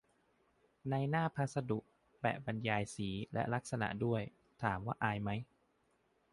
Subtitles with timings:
[0.89, 1.79] ในหน้าพัสดุ
[2.19, 4.21] แปะบรรยายสี และ ลักษณะด้วย
[4.63, 5.29] ถามว่าอายไหม!